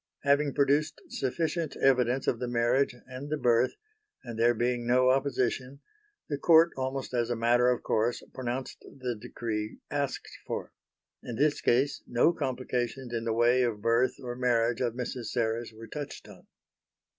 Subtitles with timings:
[0.23, 3.75] Having produced sufficient evidence of the marriage and the birth,
[4.23, 5.79] and there being no opposition,
[6.27, 10.71] the Court almost as a matter of course pronounced the decree asked for.
[11.21, 15.25] In this case no complications in the way of birth or marriage of Mrs.
[15.25, 16.47] Serres were touched on.